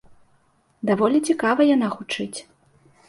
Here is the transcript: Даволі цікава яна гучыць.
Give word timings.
Даволі 0.89 1.21
цікава 1.33 1.61
яна 1.75 1.91
гучыць. 1.97 2.37